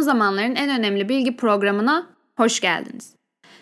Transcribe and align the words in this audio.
zamanların 0.00 0.54
en 0.54 0.78
önemli 0.78 1.08
bilgi 1.08 1.36
programına 1.36 2.06
hoş 2.36 2.60
geldiniz. 2.60 3.16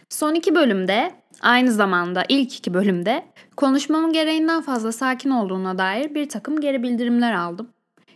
Son 0.08 0.34
iki 0.34 0.54
bölümde, 0.54 1.14
aynı 1.40 1.72
zamanda 1.72 2.24
ilk 2.28 2.56
iki 2.58 2.74
bölümde 2.74 3.24
konuşmamın 3.56 4.12
gereğinden 4.12 4.62
fazla 4.62 4.92
sakin 4.92 5.30
olduğuna 5.30 5.78
dair 5.78 6.14
bir 6.14 6.28
takım 6.28 6.60
geri 6.60 6.82
bildirimler 6.82 7.32
aldım. 7.32 7.68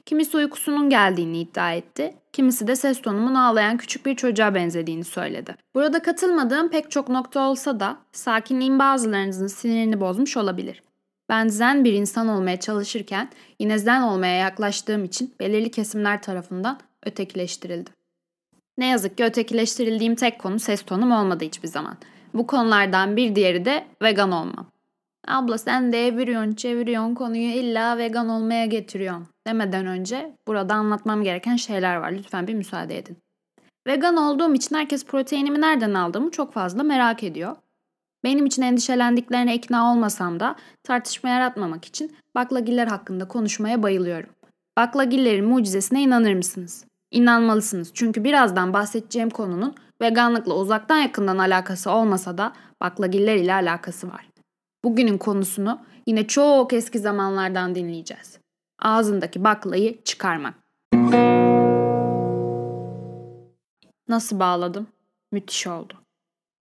Kimisi 0.07 0.37
uykusunun 0.37 0.91
geldiğini 0.91 1.41
iddia 1.41 1.73
etti, 1.73 2.15
kimisi 2.33 2.66
de 2.66 2.77
ses 2.77 3.02
tonumun 3.02 3.34
ağlayan 3.34 3.77
küçük 3.77 4.06
bir 4.06 4.16
çocuğa 4.16 4.55
benzediğini 4.55 5.05
söyledi. 5.05 5.56
Burada 5.75 6.02
katılmadığım 6.02 6.69
pek 6.69 6.91
çok 6.91 7.09
nokta 7.09 7.41
olsa 7.41 7.80
da 7.80 7.97
sakinliğin 8.12 8.79
bazılarınızın 8.79 9.47
sinirini 9.47 10.01
bozmuş 10.01 10.37
olabilir. 10.37 10.83
Ben 11.29 11.48
zen 11.48 11.84
bir 11.84 11.93
insan 11.93 12.29
olmaya 12.29 12.61
çalışırken 12.61 13.29
yine 13.59 13.79
zen 13.79 14.02
olmaya 14.02 14.37
yaklaştığım 14.37 15.05
için 15.05 15.34
belirli 15.41 15.70
kesimler 15.70 16.23
tarafından 16.23 16.79
ötekileştirildim. 17.09 17.95
Ne 18.79 18.87
yazık 18.87 19.19
ki 19.19 19.25
ötekileştirildiğim 19.25 20.15
tek 20.15 20.41
konu 20.41 20.59
ses 20.59 20.83
tonum 20.83 21.12
olmadı 21.12 21.45
hiçbir 21.45 21.69
zaman. 21.69 21.97
Bu 22.35 22.47
konulardan 22.47 23.16
bir 23.16 23.35
diğeri 23.35 23.65
de 23.65 23.87
vegan 24.03 24.33
olmam. 24.33 24.66
Abla 25.29 25.59
sen 25.59 25.93
de 25.93 26.07
eviriyorsun 26.07 26.52
çeviriyorsun 26.52 27.15
konuyu 27.15 27.51
illa 27.51 27.99
vegan 27.99 28.29
olmaya 28.29 28.66
getiriyorsun 28.66 29.27
demeden 29.47 29.87
önce 29.87 30.37
burada 30.47 30.75
anlatmam 30.75 31.23
gereken 31.23 31.57
şeyler 31.57 31.97
var. 31.97 32.13
Lütfen 32.13 32.47
bir 32.47 32.55
müsaade 32.55 32.99
edin. 32.99 33.19
Vegan 33.87 34.16
olduğum 34.16 34.55
için 34.55 34.77
herkes 34.77 35.05
proteinimi 35.05 35.61
nereden 35.61 35.95
aldığımı 35.95 36.30
çok 36.30 36.52
fazla 36.52 36.83
merak 36.83 37.23
ediyor. 37.23 37.57
Benim 38.25 38.47
için 38.47 38.63
endişelendiklerine 38.63 39.54
ikna 39.54 39.93
olmasam 39.93 40.41
da 40.41 40.57
tartışma 40.82 41.30
yaratmamak 41.30 41.85
için 41.85 42.16
baklagiller 42.35 42.87
hakkında 42.87 43.29
konuşmaya 43.29 43.82
bayılıyorum. 43.82 44.30
Baklagillerin 44.77 45.45
mucizesine 45.45 46.02
inanır 46.02 46.35
mısınız? 46.35 46.88
İnanmalısınız 47.10 47.90
çünkü 47.95 48.24
birazdan 48.24 48.73
bahsedeceğim 48.73 49.30
konunun 49.30 49.74
veganlıkla 50.01 50.54
uzaktan 50.54 50.98
yakından 50.98 51.38
alakası 51.38 51.90
olmasa 51.90 52.38
da 52.38 52.52
baklagiller 52.80 53.37
ile 53.37 53.54
alakası 53.54 54.09
var. 54.09 54.28
Bugünün 54.84 55.18
konusunu 55.18 55.80
yine 56.06 56.26
çok 56.26 56.73
eski 56.73 56.98
zamanlardan 56.98 57.74
dinleyeceğiz. 57.74 58.38
Ağzındaki 58.82 59.45
baklayı 59.45 60.02
çıkarmak. 60.04 60.54
Nasıl 64.09 64.41
bağladım? 64.41 64.86
Müthiş 65.32 65.66
oldu. 65.66 65.94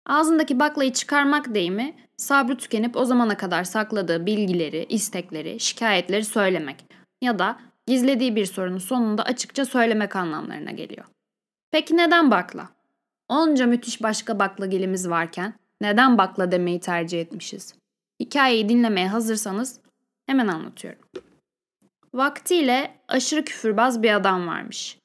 Ağzındaki 0.06 0.60
baklayı 0.60 0.92
çıkarmak 0.92 1.54
deyimi 1.54 1.94
sabrı 2.16 2.56
tükenip 2.56 2.96
o 2.96 3.04
zamana 3.04 3.36
kadar 3.36 3.64
sakladığı 3.64 4.26
bilgileri, 4.26 4.86
istekleri, 4.88 5.60
şikayetleri 5.60 6.24
söylemek 6.24 6.84
ya 7.22 7.38
da 7.38 7.58
gizlediği 7.86 8.36
bir 8.36 8.46
sorunu 8.46 8.80
sonunda 8.80 9.22
açıkça 9.22 9.64
söylemek 9.64 10.16
anlamlarına 10.16 10.70
geliyor. 10.70 11.04
Peki 11.70 11.96
neden 11.96 12.30
bakla? 12.30 12.68
Onca 13.28 13.66
müthiş 13.66 14.02
başka 14.02 14.38
baklagilimiz 14.38 15.10
varken 15.10 15.54
neden 15.80 16.18
bakla 16.18 16.52
demeyi 16.52 16.80
tercih 16.80 17.20
etmişiz? 17.20 17.74
Hikayeyi 18.20 18.68
dinlemeye 18.68 19.08
hazırsanız 19.08 19.80
hemen 20.26 20.48
anlatıyorum. 20.48 21.02
Vaktiyle 22.14 22.98
aşırı 23.08 23.44
küfürbaz 23.44 24.02
bir 24.02 24.16
adam 24.16 24.46
varmış. 24.46 24.98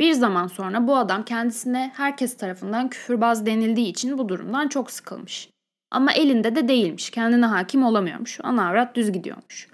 Bir 0.00 0.12
zaman 0.12 0.46
sonra 0.46 0.86
bu 0.86 0.96
adam 0.96 1.24
kendisine 1.24 1.92
herkes 1.96 2.36
tarafından 2.36 2.88
küfürbaz 2.88 3.46
denildiği 3.46 3.88
için 3.88 4.18
bu 4.18 4.28
durumdan 4.28 4.68
çok 4.68 4.90
sıkılmış. 4.90 5.48
Ama 5.90 6.12
elinde 6.12 6.56
de 6.56 6.68
değilmiş, 6.68 7.10
kendine 7.10 7.46
hakim 7.46 7.84
olamıyormuş, 7.84 8.38
ana 8.42 8.68
avrat 8.68 8.96
düz 8.96 9.12
gidiyormuş. 9.12 9.68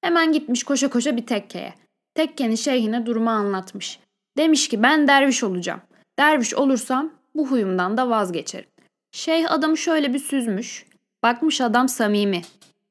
Hemen 0.00 0.32
gitmiş 0.32 0.64
koşa 0.64 0.90
koşa 0.90 1.16
bir 1.16 1.26
tekkeye. 1.26 1.74
Tekkenin 2.16 2.54
şeyhine 2.54 3.06
durumu 3.06 3.30
anlatmış. 3.30 4.00
Demiş 4.36 4.68
ki 4.68 4.82
ben 4.82 5.08
derviş 5.08 5.44
olacağım. 5.44 5.80
Derviş 6.18 6.54
olursam 6.54 7.10
bu 7.34 7.50
huyumdan 7.50 7.96
da 7.96 8.10
vazgeçerim. 8.10 8.68
Şeyh 9.12 9.52
adamı 9.52 9.76
şöyle 9.76 10.14
bir 10.14 10.18
süzmüş. 10.18 10.86
Bakmış 11.22 11.60
adam 11.60 11.88
samimi. 11.88 12.42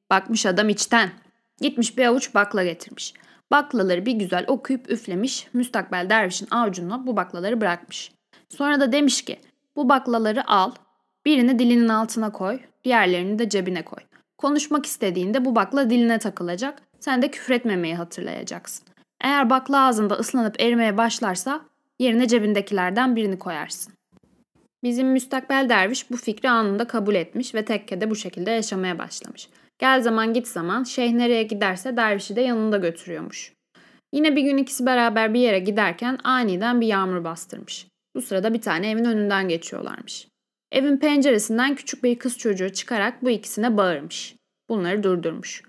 Bakmış 0.10 0.46
adam 0.46 0.70
içten. 0.70 1.10
Gitmiş 1.62 1.98
bir 1.98 2.06
avuç 2.06 2.36
bakla 2.36 2.64
getirmiş. 2.64 3.14
Baklaları 3.52 4.06
bir 4.06 4.12
güzel 4.12 4.46
okuyup 4.48 4.92
üflemiş, 4.92 5.48
müstakbel 5.54 6.10
dervişin 6.10 6.48
avucuna 6.52 7.08
bu 7.08 7.18
baklaları 7.18 7.62
bırakmış. 7.62 8.12
Sonra 8.50 8.80
da 8.80 8.92
demiş 8.92 9.22
ki, 9.22 9.40
bu 9.76 9.90
baklaları 9.90 10.50
al, 10.50 10.72
birini 11.26 11.60
dilinin 11.60 11.90
altına 11.90 12.32
koy, 12.32 12.60
diğerlerini 12.84 13.40
de 13.40 13.50
cebine 13.50 13.86
koy. 13.86 14.04
Konuşmak 14.38 14.86
istediğinde 14.86 15.46
bu 15.46 15.56
bakla 15.56 15.90
diline 15.90 16.20
takılacak, 16.20 16.82
sen 17.00 17.22
de 17.22 17.32
küfretmemeyi 17.32 17.96
hatırlayacaksın. 17.96 18.95
Eğer 19.22 19.50
bakla 19.50 19.86
ağzında 19.86 20.16
ıslanıp 20.16 20.62
erimeye 20.62 20.98
başlarsa 20.98 21.62
yerine 22.00 22.28
cebindekilerden 22.28 23.16
birini 23.16 23.40
koyarsın. 23.40 23.94
Bizim 24.84 25.08
müstakbel 25.08 25.70
derviş 25.70 26.12
bu 26.12 26.18
fikri 26.18 26.50
anında 26.50 26.88
kabul 26.88 27.16
etmiş 27.16 27.56
ve 27.56 27.66
tekkede 27.66 28.10
bu 28.10 28.16
şekilde 28.16 28.52
yaşamaya 28.52 29.00
başlamış. 29.00 29.50
Gel 29.80 30.02
zaman 30.02 30.34
git 30.34 30.48
zaman 30.48 30.84
şeyh 30.84 31.12
nereye 31.12 31.44
giderse 31.44 31.98
dervişi 31.98 32.36
de 32.36 32.42
yanında 32.42 32.78
götürüyormuş. 32.78 33.54
Yine 34.14 34.36
bir 34.36 34.42
gün 34.42 34.58
ikisi 34.58 34.86
beraber 34.86 35.34
bir 35.34 35.40
yere 35.40 35.60
giderken 35.60 36.20
aniden 36.24 36.82
bir 36.82 36.88
yağmur 36.88 37.24
bastırmış. 37.24 37.88
Bu 38.16 38.22
sırada 38.22 38.54
bir 38.54 38.62
tane 38.62 38.90
evin 38.90 39.06
önünden 39.06 39.48
geçiyorlarmış. 39.48 40.28
Evin 40.72 40.98
penceresinden 40.98 41.76
küçük 41.76 42.04
bir 42.04 42.20
kız 42.20 42.38
çocuğu 42.38 42.74
çıkarak 42.74 43.24
bu 43.24 43.30
ikisine 43.30 43.78
bağırmış. 43.78 44.36
Bunları 44.70 45.04
durdurmuş. 45.04 45.64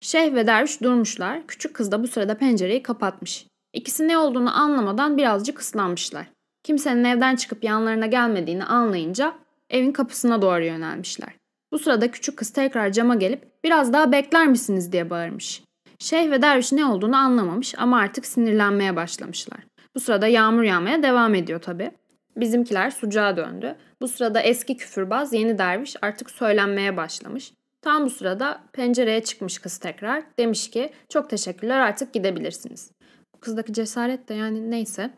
Şeyh 0.00 0.34
ve 0.34 0.46
derviş 0.46 0.82
durmuşlar. 0.82 1.46
Küçük 1.46 1.74
kız 1.74 1.92
da 1.92 2.02
bu 2.02 2.08
sırada 2.08 2.38
pencereyi 2.38 2.82
kapatmış. 2.82 3.46
İkisi 3.72 4.08
ne 4.08 4.18
olduğunu 4.18 4.56
anlamadan 4.60 5.16
birazcık 5.16 5.60
ıslanmışlar. 5.60 6.26
Kimsenin 6.62 7.04
evden 7.04 7.36
çıkıp 7.36 7.64
yanlarına 7.64 8.06
gelmediğini 8.06 8.64
anlayınca 8.64 9.34
evin 9.70 9.92
kapısına 9.92 10.42
doğru 10.42 10.64
yönelmişler. 10.64 11.28
Bu 11.72 11.78
sırada 11.78 12.10
küçük 12.10 12.36
kız 12.36 12.50
tekrar 12.50 12.92
cama 12.92 13.14
gelip 13.14 13.64
biraz 13.64 13.92
daha 13.92 14.12
bekler 14.12 14.46
misiniz 14.46 14.92
diye 14.92 15.10
bağırmış. 15.10 15.62
Şeyh 15.98 16.30
ve 16.30 16.42
derviş 16.42 16.72
ne 16.72 16.84
olduğunu 16.84 17.16
anlamamış 17.16 17.74
ama 17.78 17.98
artık 17.98 18.26
sinirlenmeye 18.26 18.96
başlamışlar. 18.96 19.60
Bu 19.94 20.00
sırada 20.00 20.26
yağmur 20.26 20.62
yağmaya 20.62 21.02
devam 21.02 21.34
ediyor 21.34 21.60
tabi. 21.60 21.90
Bizimkiler 22.36 22.90
sucuğa 22.90 23.36
döndü. 23.36 23.76
Bu 24.00 24.08
sırada 24.08 24.40
eski 24.40 24.76
küfürbaz 24.76 25.32
yeni 25.32 25.58
derviş 25.58 25.96
artık 26.02 26.30
söylenmeye 26.30 26.96
başlamış. 26.96 27.52
Tam 27.82 28.04
bu 28.04 28.10
sırada 28.10 28.60
pencereye 28.72 29.24
çıkmış 29.24 29.58
kız 29.58 29.78
tekrar. 29.78 30.24
Demiş 30.38 30.70
ki 30.70 30.92
çok 31.08 31.30
teşekkürler 31.30 31.78
artık 31.78 32.12
gidebilirsiniz. 32.12 32.90
Bu 33.34 33.40
kızdaki 33.40 33.72
cesaret 33.72 34.28
de 34.28 34.34
yani 34.34 34.70
neyse. 34.70 35.10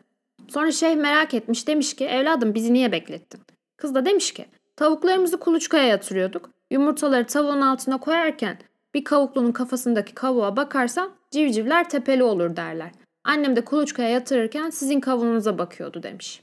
Sonra 0.47 0.71
şeyh 0.71 0.95
merak 0.95 1.33
etmiş 1.33 1.67
demiş 1.67 1.95
ki 1.95 2.05
evladım 2.05 2.53
bizi 2.53 2.73
niye 2.73 2.91
beklettin? 2.91 3.41
Kız 3.77 3.95
da 3.95 4.05
demiş 4.05 4.33
ki 4.33 4.45
Tavuklarımızı 4.81 5.39
kuluçkaya 5.39 5.85
yatırıyorduk. 5.85 6.49
Yumurtaları 6.71 7.25
tavuğun 7.25 7.61
altına 7.61 7.97
koyarken 7.97 8.57
bir 8.93 9.03
kavuklunun 9.03 9.51
kafasındaki 9.51 10.13
kavuğa 10.13 10.55
bakarsan 10.55 11.11
civcivler 11.31 11.89
tepeli 11.89 12.23
olur 12.23 12.55
derler. 12.55 12.91
Annem 13.23 13.55
de 13.55 13.65
kuluçkaya 13.65 14.09
yatırırken 14.09 14.69
sizin 14.69 14.99
kavuğunuza 14.99 15.57
bakıyordu 15.57 16.03
demiş. 16.03 16.41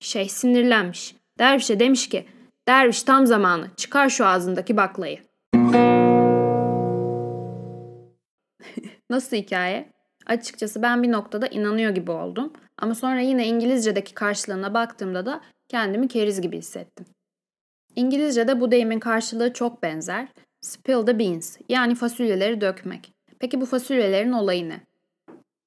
Şey 0.00 0.28
sinirlenmiş. 0.28 1.16
Dervişe 1.38 1.80
demiş 1.80 2.08
ki 2.08 2.26
derviş 2.68 3.02
tam 3.02 3.26
zamanı 3.26 3.66
çıkar 3.76 4.08
şu 4.08 4.26
ağzındaki 4.26 4.76
baklayı. 4.76 5.18
Nasıl 9.12 9.36
hikaye? 9.36 9.88
Açıkçası 10.26 10.82
ben 10.82 11.02
bir 11.02 11.12
noktada 11.12 11.46
inanıyor 11.46 11.90
gibi 11.90 12.10
oldum. 12.10 12.52
Ama 12.78 12.94
sonra 12.94 13.20
yine 13.20 13.46
İngilizce'deki 13.46 14.14
karşılığına 14.14 14.74
baktığımda 14.74 15.26
da 15.26 15.40
kendimi 15.68 16.08
keriz 16.08 16.40
gibi 16.40 16.58
hissettim. 16.58 17.06
İngilizce'de 17.96 18.60
bu 18.60 18.70
deyimin 18.70 19.00
karşılığı 19.00 19.52
çok 19.52 19.82
benzer. 19.82 20.28
Spill 20.60 21.06
the 21.06 21.18
beans 21.18 21.56
yani 21.68 21.94
fasulyeleri 21.94 22.60
dökmek. 22.60 23.12
Peki 23.38 23.60
bu 23.60 23.66
fasulyelerin 23.66 24.32
olayı 24.32 24.68
ne? 24.68 24.80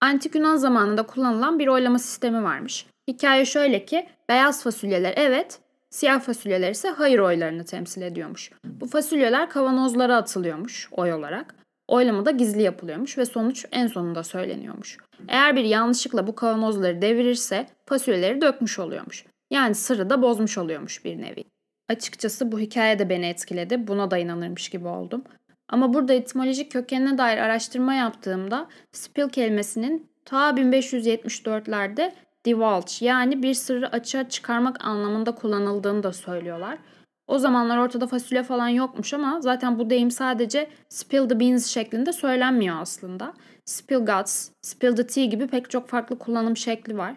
Antik 0.01 0.35
Yunan 0.35 0.55
zamanında 0.55 1.03
kullanılan 1.03 1.59
bir 1.59 1.67
oylama 1.67 1.99
sistemi 1.99 2.43
varmış. 2.43 2.85
Hikaye 3.07 3.45
şöyle 3.45 3.85
ki 3.85 4.07
beyaz 4.29 4.63
fasulyeler 4.63 5.13
evet, 5.17 5.59
siyah 5.89 6.21
fasulyeler 6.21 6.71
ise 6.71 6.89
hayır 6.89 7.19
oylarını 7.19 7.65
temsil 7.65 8.01
ediyormuş. 8.01 8.51
Bu 8.65 8.87
fasulyeler 8.87 9.49
kavanozlara 9.49 10.15
atılıyormuş 10.15 10.89
oy 10.91 11.13
olarak. 11.13 11.64
Oylama 11.87 12.25
da 12.25 12.31
gizli 12.31 12.61
yapılıyormuş 12.61 13.17
ve 13.17 13.25
sonuç 13.25 13.65
en 13.71 13.87
sonunda 13.87 14.23
söyleniyormuş. 14.23 14.97
Eğer 15.27 15.55
bir 15.55 15.63
yanlışlıkla 15.63 16.27
bu 16.27 16.35
kavanozları 16.35 17.01
devirirse 17.01 17.67
fasulyeleri 17.85 18.41
dökmüş 18.41 18.79
oluyormuş. 18.79 19.25
Yani 19.51 19.75
sırrı 19.75 20.09
da 20.09 20.21
bozmuş 20.21 20.57
oluyormuş 20.57 21.05
bir 21.05 21.21
nevi. 21.21 21.43
Açıkçası 21.89 22.51
bu 22.51 22.59
hikaye 22.59 22.99
de 22.99 23.09
beni 23.09 23.25
etkiledi. 23.25 23.87
Buna 23.87 24.11
da 24.11 24.17
inanırmış 24.17 24.69
gibi 24.69 24.87
oldum. 24.87 25.23
Ama 25.69 25.93
burada 25.93 26.13
etimolojik 26.13 26.71
kökenine 26.71 27.17
dair 27.17 27.37
araştırma 27.37 27.93
yaptığımda 27.93 28.67
spill 28.91 29.29
kelimesinin 29.29 30.09
ta 30.25 30.49
1574'lerde 30.49 32.11
divulge 32.45 33.05
yani 33.05 33.43
bir 33.43 33.53
sırrı 33.53 33.91
açığa 33.91 34.29
çıkarmak 34.29 34.85
anlamında 34.85 35.35
kullanıldığını 35.35 36.03
da 36.03 36.13
söylüyorlar. 36.13 36.77
O 37.27 37.39
zamanlar 37.39 37.77
ortada 37.77 38.07
fasulye 38.07 38.43
falan 38.43 38.67
yokmuş 38.67 39.13
ama 39.13 39.41
zaten 39.41 39.79
bu 39.79 39.89
deyim 39.89 40.11
sadece 40.11 40.69
spill 40.89 41.29
the 41.29 41.39
beans 41.39 41.67
şeklinde 41.67 42.13
söylenmiyor 42.13 42.81
aslında. 42.81 43.33
Spill 43.65 43.99
guts, 43.99 44.49
spill 44.61 44.95
the 44.95 45.07
tea 45.07 45.25
gibi 45.25 45.47
pek 45.47 45.69
çok 45.69 45.87
farklı 45.87 46.19
kullanım 46.19 46.57
şekli 46.57 46.97
var. 46.97 47.15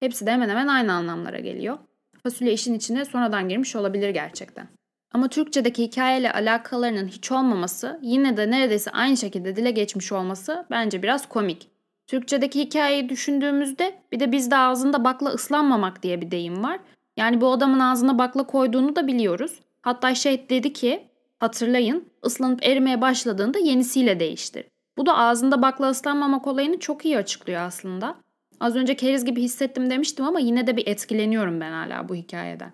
Hepsi 0.00 0.26
de 0.26 0.30
hemen 0.30 0.48
hemen 0.48 0.66
aynı 0.66 0.92
anlamlara 0.92 1.38
geliyor. 1.38 1.78
Fasulye 2.22 2.52
işin 2.52 2.74
içine 2.74 3.04
sonradan 3.04 3.48
girmiş 3.48 3.76
olabilir 3.76 4.10
gerçekten. 4.10 4.68
Ama 5.14 5.28
Türkçedeki 5.28 5.82
hikayeyle 5.82 6.32
alakalarının 6.32 7.08
hiç 7.08 7.32
olmaması, 7.32 7.98
yine 8.02 8.36
de 8.36 8.50
neredeyse 8.50 8.90
aynı 8.90 9.16
şekilde 9.16 9.56
dile 9.56 9.70
geçmiş 9.70 10.12
olması 10.12 10.66
bence 10.70 11.02
biraz 11.02 11.28
komik. 11.28 11.68
Türkçedeki 12.06 12.60
hikayeyi 12.60 13.08
düşündüğümüzde 13.08 13.94
bir 14.12 14.20
de 14.20 14.32
bizde 14.32 14.56
ağzında 14.56 15.04
bakla 15.04 15.30
ıslanmamak 15.30 16.02
diye 16.02 16.20
bir 16.20 16.30
deyim 16.30 16.64
var. 16.64 16.80
Yani 17.16 17.40
bu 17.40 17.52
adamın 17.52 17.78
ağzına 17.78 18.18
bakla 18.18 18.46
koyduğunu 18.46 18.96
da 18.96 19.06
biliyoruz. 19.06 19.60
Hatta 19.82 20.14
şey 20.14 20.48
dedi 20.48 20.72
ki 20.72 21.08
hatırlayın 21.38 22.04
ıslanıp 22.26 22.66
erimeye 22.66 23.00
başladığında 23.00 23.58
yenisiyle 23.58 24.20
değiştir. 24.20 24.64
Bu 24.98 25.06
da 25.06 25.18
ağzında 25.18 25.62
bakla 25.62 25.90
ıslanmamak 25.90 26.46
olayını 26.46 26.78
çok 26.78 27.04
iyi 27.04 27.18
açıklıyor 27.18 27.60
aslında. 27.60 28.16
Az 28.60 28.76
önce 28.76 28.96
keriz 28.96 29.24
gibi 29.24 29.42
hissettim 29.42 29.90
demiştim 29.90 30.24
ama 30.24 30.40
yine 30.40 30.66
de 30.66 30.76
bir 30.76 30.86
etkileniyorum 30.86 31.60
ben 31.60 31.72
hala 31.72 32.08
bu 32.08 32.14
hikayeden. 32.14 32.72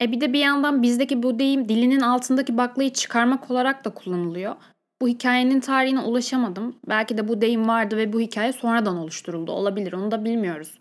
E 0.00 0.12
bir 0.12 0.20
de 0.20 0.32
bir 0.32 0.38
yandan 0.38 0.82
bizdeki 0.82 1.22
bu 1.22 1.38
deyim 1.38 1.68
dilinin 1.68 2.00
altındaki 2.00 2.56
baklayı 2.56 2.92
çıkarmak 2.92 3.50
olarak 3.50 3.84
da 3.84 3.90
kullanılıyor. 3.90 4.56
Bu 5.02 5.08
hikayenin 5.08 5.60
tarihine 5.60 6.00
ulaşamadım. 6.00 6.76
Belki 6.88 7.18
de 7.18 7.28
bu 7.28 7.40
deyim 7.40 7.68
vardı 7.68 7.96
ve 7.96 8.12
bu 8.12 8.20
hikaye 8.20 8.52
sonradan 8.52 8.96
oluşturuldu. 8.96 9.52
Olabilir 9.52 9.92
onu 9.92 10.10
da 10.10 10.24
bilmiyoruz. 10.24 10.78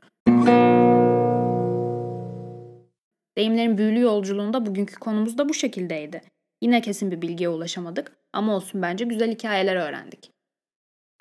Deyimlerin 3.37 3.77
büyülü 3.77 3.99
yolculuğunda 3.99 4.65
bugünkü 4.65 4.95
konumuz 4.95 5.37
da 5.37 5.49
bu 5.49 5.53
şekildeydi. 5.53 6.21
Yine 6.61 6.81
kesin 6.81 7.11
bir 7.11 7.21
bilgiye 7.21 7.49
ulaşamadık 7.49 8.17
ama 8.33 8.55
olsun 8.55 8.81
bence 8.81 9.05
güzel 9.05 9.31
hikayeler 9.31 9.75
öğrendik. 9.75 10.31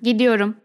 Gidiyorum. 0.02 0.56